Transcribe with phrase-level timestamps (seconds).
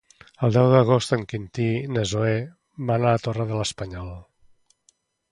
[0.45, 2.31] El deu d'agost en Quintí i na Zoè
[2.91, 4.09] van a la Torre de l'Espanyol.